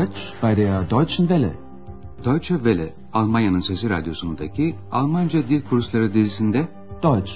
[0.00, 1.52] Deutsch bei der Deutschen Welle.
[2.24, 6.68] Deutsche Welle, Almanya'nın Sesi Radyosu'ndaki Almanca Dil Kursları dizisinde
[7.02, 7.32] Deutsch.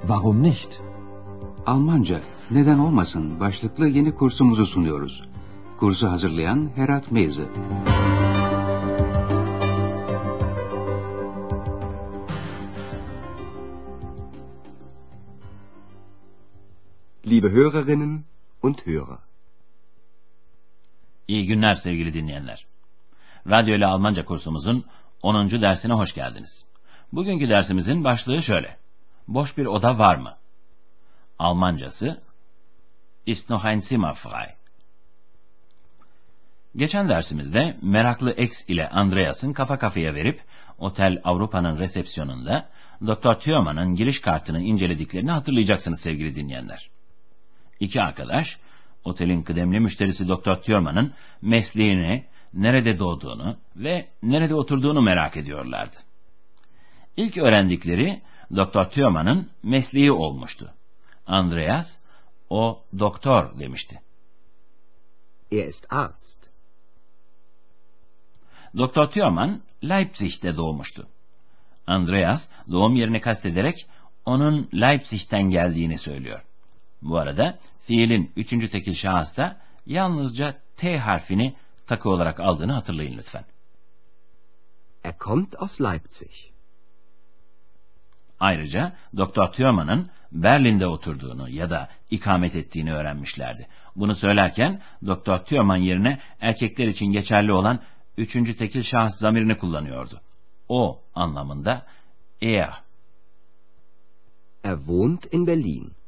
[0.00, 0.80] Warum nicht?
[1.66, 5.24] Almanca, neden olmasın başlıklı yeni kursumuzu sunuyoruz.
[5.78, 7.48] Kursu hazırlayan Herat Meyze.
[17.26, 18.24] Liebe Hörerinnen
[18.62, 19.29] und Hörer.
[21.30, 22.66] İyi günler sevgili dinleyenler.
[23.48, 24.84] Radyo ile Almanca kursumuzun
[25.22, 25.50] 10.
[25.50, 26.66] dersine hoş geldiniz.
[27.12, 28.76] Bugünkü dersimizin başlığı şöyle.
[29.28, 30.36] Boş bir oda var mı?
[31.38, 32.20] Almancası
[33.26, 34.54] Ist noch ein Zimmer frei?
[36.76, 40.42] Geçen dersimizde meraklı X ile Andreas'ın kafa kafaya verip
[40.78, 42.68] Otel Avrupa'nın resepsiyonunda
[43.06, 43.34] Dr.
[43.34, 46.90] Thürmann'ın giriş kartını incelediklerini hatırlayacaksınız sevgili dinleyenler.
[47.80, 48.58] İki arkadaş,
[49.04, 50.62] otelin kıdemli müşterisi Dr.
[50.62, 55.96] Thürmann'ın mesleğini, nerede doğduğunu ve nerede oturduğunu merak ediyorlardı.
[57.16, 58.22] İlk öğrendikleri
[58.56, 58.90] Dr.
[58.90, 60.72] Thürmann'ın mesleği olmuştu.
[61.26, 61.96] Andreas,
[62.50, 64.00] o doktor demişti.
[65.52, 66.50] Er ist Arzt.
[68.76, 69.10] Dr.
[69.10, 71.06] Thürmann Leipzig'te doğmuştu.
[71.86, 73.86] Andreas doğum yerini kastederek
[74.24, 76.40] onun Leipzig'ten geldiğini söylüyor.
[77.02, 81.56] Bu arada fiilin üçüncü tekil şahısta yalnızca T harfini
[81.86, 83.44] takı olarak aldığını hatırlayın lütfen.
[85.04, 86.30] Er kommt aus Leipzig.
[88.40, 89.52] Ayrıca Dr.
[89.52, 93.66] Thürmann'ın Berlin'de oturduğunu ya da ikamet ettiğini öğrenmişlerdi.
[93.96, 95.44] Bunu söylerken Dr.
[95.44, 97.82] Thürmann yerine erkekler için geçerli olan
[98.16, 100.20] üçüncü tekil şahıs zamirini kullanıyordu.
[100.68, 101.86] O anlamında
[102.42, 102.82] er.
[104.64, 105.99] Er wohnt in Berlin.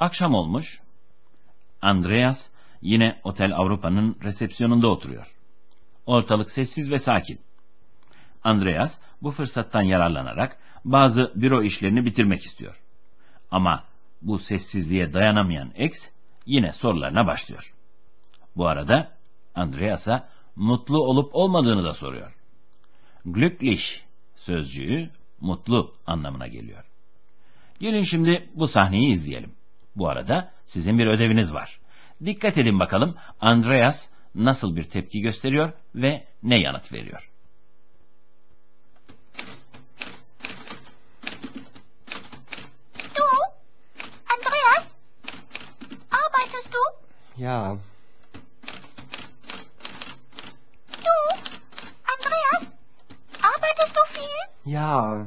[0.00, 0.80] Akşam olmuş.
[1.82, 2.48] Andreas
[2.82, 5.34] yine Otel Avrupa'nın resepsiyonunda oturuyor.
[6.06, 7.40] Ortalık sessiz ve sakin.
[8.44, 12.80] Andreas bu fırsattan yararlanarak bazı büro işlerini bitirmek istiyor.
[13.50, 13.84] Ama
[14.22, 16.08] bu sessizliğe dayanamayan X
[16.46, 17.74] yine sorularına başlıyor.
[18.56, 19.12] Bu arada
[19.54, 22.36] Andreas'a mutlu olup olmadığını da soruyor.
[23.24, 23.84] Glücklich
[24.36, 25.10] sözcüğü
[25.40, 26.84] mutlu anlamına geliyor.
[27.80, 29.59] Gelin şimdi bu sahneyi izleyelim.
[30.00, 31.80] Bu arada sizin bir ödeviniz var.
[32.24, 33.96] Dikkat edin bakalım Andreas
[34.34, 37.30] nasıl bir tepki gösteriyor ve ne yanıt veriyor.
[43.16, 43.24] Du,
[44.34, 44.86] Andreas?
[46.10, 46.78] Arbeitest du?
[47.36, 47.76] Ja,
[51.04, 51.16] Du,
[52.12, 52.74] Andreas?
[53.42, 54.72] Arbeitest du viel?
[54.74, 55.26] ja,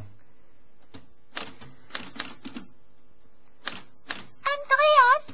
[4.54, 5.26] Andreas?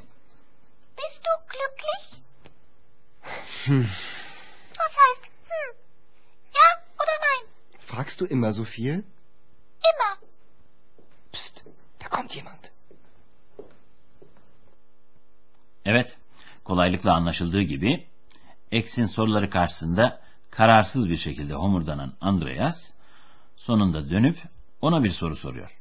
[0.96, 2.06] Bist du glücklich?
[3.70, 3.86] Hm.
[4.80, 5.70] Was heißt hm?
[6.56, 6.68] Ja
[7.02, 7.44] oder nein?
[7.78, 9.04] Fragst du immer so viel?
[9.90, 10.12] Immer.
[11.32, 11.64] Psst,
[12.00, 12.64] da kommt jemand.
[15.84, 16.16] Evet,
[16.64, 18.06] kolaylıkla anlaşıldığı gibi
[18.72, 20.20] X'in soruları karşısında
[20.50, 22.92] kararsız bir şekilde homurdanan Andreas
[23.56, 24.38] sonunda dönüp
[24.80, 25.78] ona bir soru soruyor.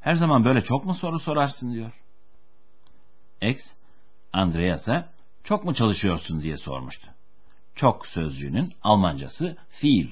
[0.00, 1.92] Her zaman böyle çok mu soru sorarsın diyor.
[3.42, 3.62] X,
[4.32, 7.08] Andreas'a çok mu çalışıyorsun diye sormuştu.
[7.74, 10.10] Çok sözcüğünün Almancası fiil.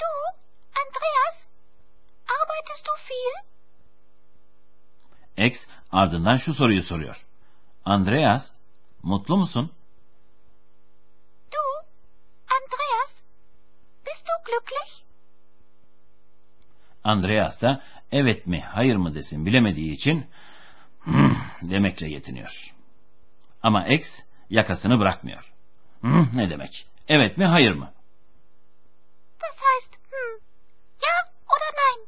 [0.00, 0.38] Du,
[0.80, 1.48] Andreas?
[2.28, 3.48] Arbeitest du viel?
[5.46, 7.24] X ardından şu soruyu soruyor.
[7.84, 8.50] Andreas,
[9.02, 9.72] mutlu musun?
[11.52, 11.86] Du,
[12.48, 13.22] Andreas?
[14.06, 15.04] Bist du glücklich?
[17.04, 17.82] Andreas da
[18.12, 20.26] evet mi hayır mı desin bilemediği için
[21.00, 22.74] "Hmm" demekle yetiniyor.
[23.62, 24.08] Ama X
[24.50, 25.52] yakasını bırakmıyor.
[26.00, 26.86] "Hmm" ne demek?
[27.08, 27.92] Evet mi hayır mı?
[29.40, 30.40] Was heißt hm?
[31.00, 32.06] Ja oder nein?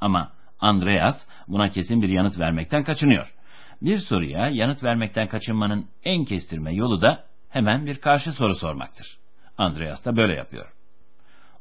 [0.00, 3.34] Ama Andreas buna kesin bir yanıt vermekten kaçınıyor.
[3.82, 9.18] Bir soruya yanıt vermekten kaçınmanın en kestirme yolu da hemen bir karşı soru sormaktır.
[9.58, 10.72] Andreas da böyle yapıyor.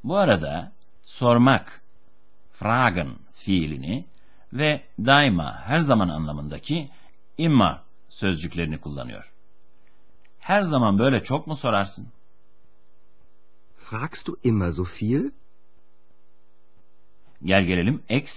[0.04, 0.72] Bu arada
[1.04, 1.82] sormak,
[2.52, 4.06] fragen fiilini
[4.54, 6.90] ve daima her zaman anlamındaki
[7.38, 9.32] immer sözcüklerini kullanıyor.
[10.40, 12.08] Her zaman böyle çok mu sorarsın?
[13.78, 15.32] Fragst du immer so viel?
[17.44, 18.32] Gel gelelim X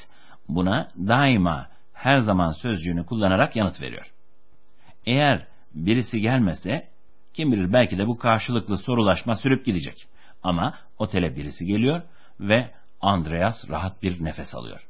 [0.49, 4.13] buna daima her zaman sözcüğünü kullanarak yanıt veriyor.
[5.07, 6.89] Eğer birisi gelmese
[7.35, 10.09] kim bilir belki de bu karşılıklı sorulaşma sürüp gidecek.
[10.43, 12.03] Ama otele birisi geliyor
[12.41, 14.87] ve Andreas rahat bir nefes alıyor.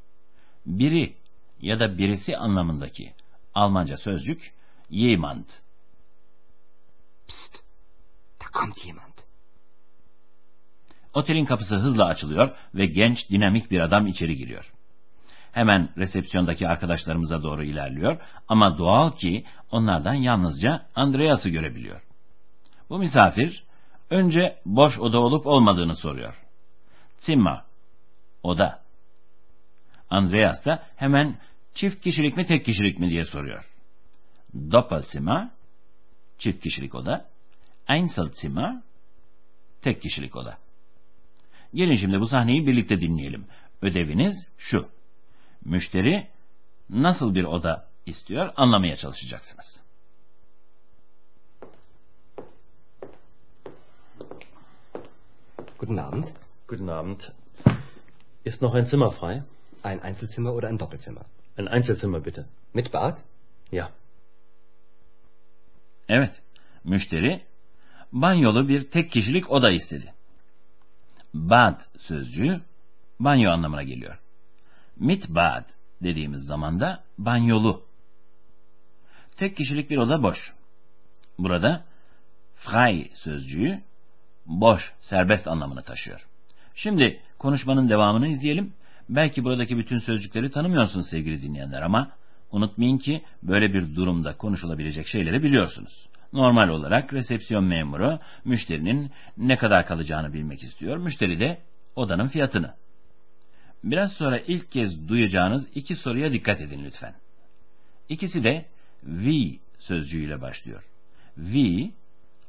[0.66, 1.14] Biri
[1.60, 3.12] ya da birisi anlamındaki
[3.58, 4.52] Almanca sözcük
[4.90, 5.44] jemand.
[7.28, 7.54] Psst,
[8.40, 9.18] da kommt jemand.
[11.14, 14.72] Otelin kapısı hızla açılıyor ve genç, dinamik bir adam içeri giriyor.
[15.52, 18.16] Hemen resepsiyondaki arkadaşlarımıza doğru ilerliyor
[18.48, 22.02] ama doğal ki onlardan yalnızca Andreas'ı görebiliyor.
[22.90, 23.64] Bu misafir
[24.10, 26.34] önce boş oda olup olmadığını soruyor.
[27.18, 27.60] Zimmer,
[28.42, 28.82] oda.
[30.10, 31.38] Andreas da hemen
[31.78, 33.70] çift kişilik mi tek kişilik mi diye soruyor.
[34.54, 35.48] Doppelzimmer,
[36.38, 37.28] çift kişilik oda.
[37.88, 38.82] Einzelzimmer,
[39.82, 40.58] tek kişilik oda.
[41.74, 43.46] Gelin şimdi bu sahneyi birlikte dinleyelim.
[43.82, 44.88] Ödeviniz şu.
[45.64, 46.26] Müşteri
[46.90, 49.80] nasıl bir oda istiyor anlamaya çalışacaksınız.
[55.78, 56.24] Guten Abend.
[56.68, 57.20] Guten Abend.
[58.44, 59.42] Ist noch ein Zimmer frei?
[59.84, 61.24] Ein Einzelzimmer oder ein Doppelzimmer?
[61.58, 62.46] Ein Einzelzimmer bitte.
[62.74, 63.18] Mit Bad?
[63.72, 63.90] Ja.
[66.08, 66.42] Evet,
[66.84, 67.42] müşteri
[68.12, 70.14] banyolu bir tek kişilik oda istedi.
[71.34, 72.60] Bad sözcüğü
[73.20, 74.18] banyo anlamına geliyor.
[74.96, 75.64] Mit bad
[76.02, 77.82] dediğimiz zaman da banyolu.
[79.36, 80.54] Tek kişilik bir oda boş.
[81.38, 81.84] Burada
[82.54, 83.80] frei sözcüğü
[84.46, 86.26] boş, serbest anlamını taşıyor.
[86.74, 88.74] Şimdi konuşmanın devamını izleyelim.
[89.08, 92.10] Belki buradaki bütün sözcükleri tanımıyorsunuz sevgili dinleyenler ama
[92.52, 96.08] unutmayın ki böyle bir durumda konuşulabilecek şeyleri biliyorsunuz.
[96.32, 100.96] Normal olarak resepsiyon memuru müşterinin ne kadar kalacağını bilmek istiyor.
[100.96, 101.58] Müşteri de
[101.96, 102.74] odanın fiyatını.
[103.84, 107.14] Biraz sonra ilk kez duyacağınız iki soruya dikkat edin lütfen.
[108.08, 108.66] İkisi de
[109.04, 110.82] wie sözcüğüyle başlıyor.
[111.34, 111.90] Wie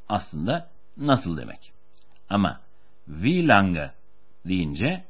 [0.10, 1.72] aslında nasıl demek.
[2.30, 2.62] Ama
[3.06, 3.92] wie lange
[4.46, 5.04] deyince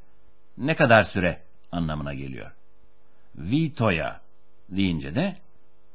[0.60, 1.42] ne kadar süre
[1.72, 2.52] anlamına geliyor.
[3.36, 4.20] Wie teuer
[4.70, 5.38] deyince de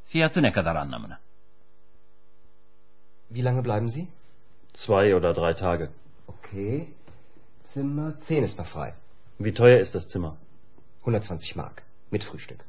[0.04, 1.18] fiyatı ne kadar anlamına.
[3.28, 4.06] Wie lange bleiben Sie?
[4.74, 5.90] Zwei oder drei Tage.
[6.28, 6.88] Okay.
[7.64, 8.94] Zimmer 10 ist noch frei.
[9.38, 10.32] Wie teuer ist das Zimmer?
[11.06, 11.82] 120 Mark.
[12.10, 12.60] Mit Frühstück.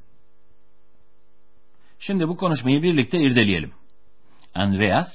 [1.99, 3.73] Şimdi bu konuşmayı birlikte irdeleyelim.
[4.53, 5.07] Andreas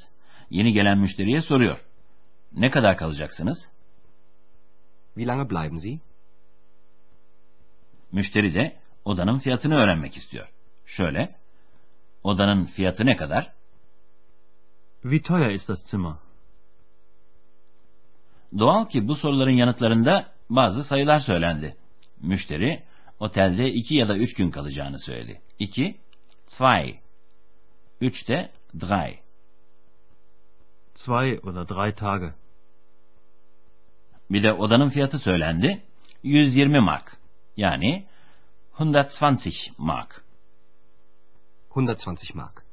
[0.50, 1.85] yeni gelen müşteriye soruyor.
[2.53, 3.69] Ne kadar kalacaksınız?
[5.15, 5.99] Wie lange bleiben Sie?
[8.12, 10.49] Müşteri de odanın fiyatını öğrenmek istiyor.
[10.87, 11.35] Şöyle,
[12.23, 13.53] odanın fiyatı ne kadar?
[15.03, 16.12] Wie teuer ist das Zimmer?
[18.59, 21.77] Doğal ki bu soruların yanıtlarında bazı sayılar söylendi.
[22.21, 22.83] Müşteri
[23.21, 25.41] otelde iki ya da üç gün kalacağını söyledi.
[25.59, 25.97] İki,
[26.47, 27.01] zwei.
[28.01, 29.19] Üç de drei.
[30.95, 32.35] Zwei oder drei Tage.
[34.31, 35.83] Bir de odanın fiyatı söylendi.
[36.23, 37.19] 120 mark.
[37.61, 38.07] Yani
[38.79, 40.25] 120 mark.
[41.77, 42.65] 120 Mark.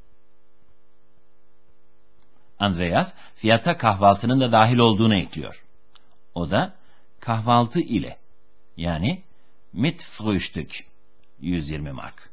[2.60, 5.63] Andreas fiyata kahvaltının da dahil olduğunu ekliyor.
[6.36, 6.75] O da
[7.19, 8.18] kahvaltı ile
[8.78, 9.24] yani
[9.74, 10.86] mit Frühstück
[11.40, 12.30] 120 mark.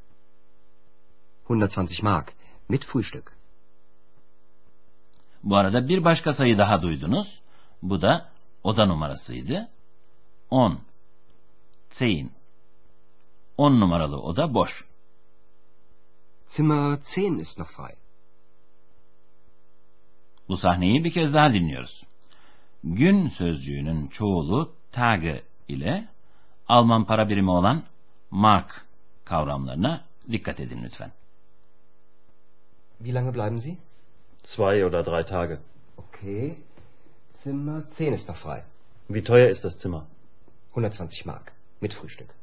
[1.48, 2.32] 120 Mark.
[2.68, 3.32] Mit Frühstück.
[5.42, 7.40] Bu arada bir başka sayı daha duydunuz.
[7.82, 8.30] Bu da
[8.62, 9.68] oda numarasıydı.
[10.50, 10.80] 10.
[12.00, 12.33] 10.
[13.56, 14.84] 10 numaralı oda boş.
[16.48, 17.94] Zimmer 10 ist noch frei.
[20.48, 22.04] Bu sahneyi bir kez daha dinliyoruz.
[22.84, 26.08] Gün sözcüğünün çoğulu Tage ile
[26.68, 27.84] Alman para birimi olan
[28.30, 28.86] Mark
[29.24, 31.12] kavramlarına dikkat edin lütfen.
[32.98, 33.76] Wie lange bleiben Sie?
[34.42, 35.58] Zwei oder drei Tage.
[35.96, 36.58] Okay.
[37.34, 38.64] Zimmer 10 ist noch frei.
[39.08, 40.06] Wie teuer ist das Zimmer?
[40.74, 41.52] 120 Mark.
[41.80, 42.34] Mit Frühstück.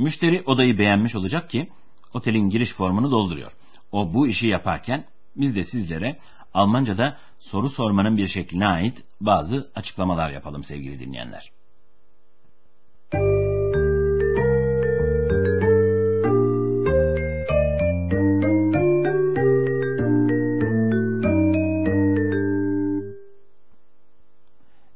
[0.00, 1.68] Müşteri odayı beğenmiş olacak ki
[2.14, 3.52] otelin giriş formunu dolduruyor.
[3.92, 5.04] O bu işi yaparken
[5.36, 6.18] biz de sizlere
[6.54, 11.52] Almanca'da soru sormanın bir şekline ait bazı açıklamalar yapalım sevgili dinleyenler.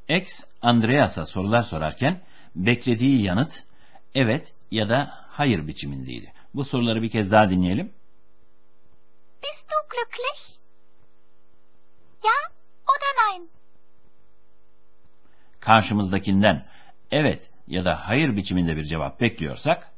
[0.08, 0.28] Ex
[0.62, 2.23] Andreas'a sorular sorarken
[2.56, 3.64] beklediği yanıt
[4.14, 6.33] evet ya da hayır biçimindeydi.
[6.54, 7.92] Bu soruları bir kez daha dinleyelim.
[9.42, 10.59] Bist du glücklich?
[12.23, 12.52] Ja
[12.83, 13.50] oder nein?
[15.61, 16.66] Karşımızdakinden
[17.11, 19.90] evet ya da hayır biçiminde bir cevap bekliyorsak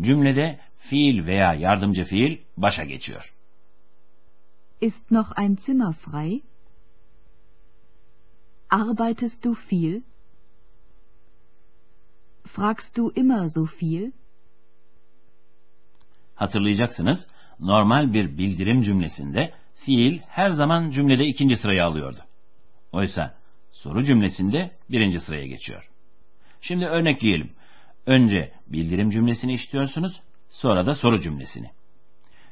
[0.00, 3.34] cümlede fiil veya yardımcı fiil başa geçiyor.
[4.80, 6.42] Ist noch ein Zimmer frei?
[8.70, 10.02] Arbeitest du viel?
[12.46, 14.12] Fragst du immer so viel?
[16.34, 17.28] Hatırlayacaksınız
[17.60, 22.20] normal bir bildirim cümlesinde fiil her zaman cümlede ikinci sırayı alıyordu.
[22.92, 23.34] Oysa
[23.72, 25.90] soru cümlesinde birinci sıraya geçiyor.
[26.60, 27.52] Şimdi örnekleyelim.
[28.06, 30.20] Önce bildirim cümlesini işitiyorsunuz,
[30.50, 31.70] sonra da soru cümlesini.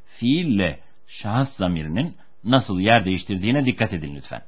[0.06, 4.42] Fiille şahıs zamirinin nasıl yer değiştirdiğine dikkat edin lütfen.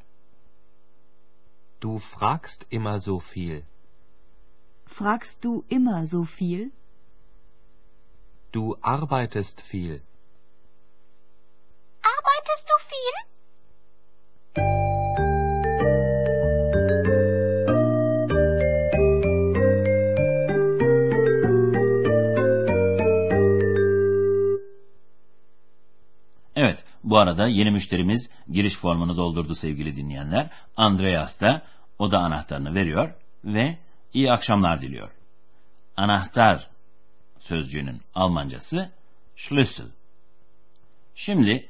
[1.83, 3.63] Du fragst immer so viel.
[4.99, 6.71] Fragst du immer so viel?
[8.53, 10.03] Du arbeitest viel.
[12.03, 13.17] Arbeitest du viel?
[26.57, 30.51] Evet, bu arada yeni müşterimiz giriş formunu doldurdu sevgili dinleyenler.
[30.77, 31.63] Andreas da
[31.99, 33.79] oda anahtarını veriyor ve
[34.15, 35.11] iyi akşamlar diliyor.
[35.97, 36.71] Anahtar
[37.39, 38.91] sözcüğünün Almancası
[39.37, 39.87] Schlüssel.
[41.15, 41.69] Şimdi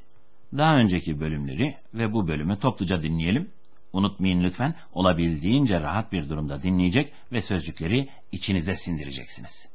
[0.57, 3.51] daha önceki bölümleri ve bu bölümü topluca dinleyelim.
[3.93, 9.69] Unutmayın lütfen olabildiğince rahat bir durumda dinleyecek ve sözcükleri içinize sindireceksiniz.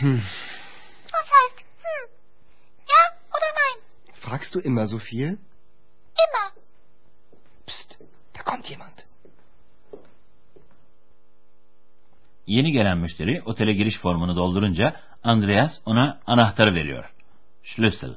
[0.00, 0.22] Hm.
[1.12, 2.04] Was heißt hm?
[2.92, 3.02] Ja
[3.36, 3.78] oder nein?
[4.14, 5.38] Fragst du immer so viel?
[6.24, 6.46] Immer.
[7.66, 7.98] Psst,
[8.34, 9.06] da kommt jemand.
[12.46, 17.12] Yeni gelen müşteri otele giriş formunu doldurunca Andreas ona anahtarı veriyor.
[17.62, 18.14] Schlüssel.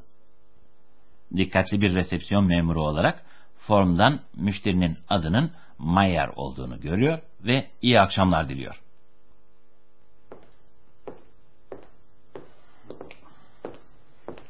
[1.35, 3.23] Dikkatli bir resepsiyon memuru olarak
[3.57, 8.81] formdan müşterinin adının Mayer olduğunu görüyor ve iyi akşamlar diliyor.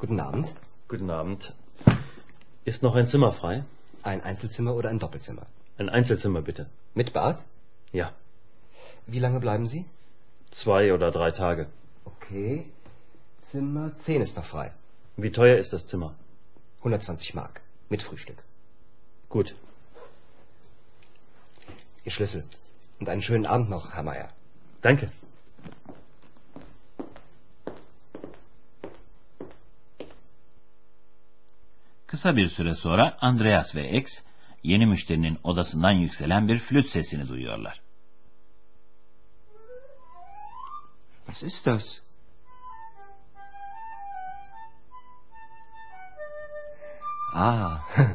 [0.02, 0.52] Guten Abend.
[0.88, 1.54] Guten Abend.
[2.64, 3.62] Ist noch ein Zimmer frei?
[4.02, 5.46] Ein Einzelzimmer oder ein Doppelzimmer?
[5.78, 6.66] Ein Einzelzimmer bitte.
[6.92, 7.44] Mit Bad?
[7.92, 8.10] Ja.
[9.06, 9.84] Wie lange bleiben Sie?
[10.50, 11.68] Zwei oder drei Tage.
[12.04, 12.66] Okay.
[13.42, 14.72] Zimmer 10 ist noch frei.
[15.16, 16.16] Wie teuer ist das Zimmer?
[16.78, 17.60] 120 Mark.
[17.88, 18.42] Mit Frühstück.
[19.28, 19.54] Gut.
[22.02, 22.42] Ihr Schlüssel.
[22.98, 24.30] Und einen schönen Abend noch, Herr Meier.
[24.80, 25.12] Danke.
[32.12, 34.12] Kısa bir süre sonra Andreas ve X
[34.62, 37.80] yeni müşterinin odasından yükselen bir flüt sesini duyuyorlar.
[41.26, 42.00] Was ist das?
[47.34, 47.80] Ah,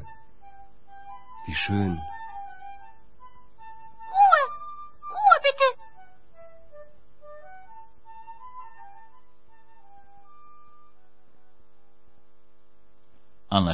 [1.45, 1.99] wie schön.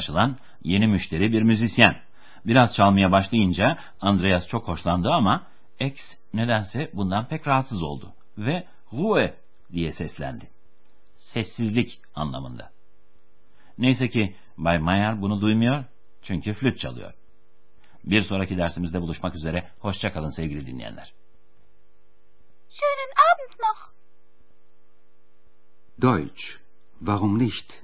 [0.04, 2.02] Anlaşılan yeni müşteri bir müzisyen.
[2.46, 5.46] Biraz çalmaya başlayınca Andreas çok hoşlandı ama
[5.80, 6.00] X
[6.34, 9.34] nedense bundan pek rahatsız oldu ve Ruhe
[9.72, 10.50] diye seslendi.
[11.16, 12.70] Sessizlik anlamında.
[13.78, 15.84] Neyse ki Bay Mayer bunu duymuyor
[16.22, 17.12] çünkü flüt çalıyor.
[18.04, 19.70] Bir sonraki dersimizde buluşmak üzere.
[19.78, 21.12] Hoşçakalın sevgili dinleyenler.
[22.70, 23.92] Schönen Abend noch.
[26.02, 26.44] Deutsch,
[26.98, 27.83] Warum nicht?